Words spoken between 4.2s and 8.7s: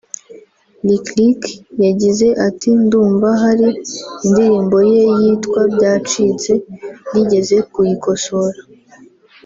indirimbo ye yitwa “Byacitse” nigeze kuyikosora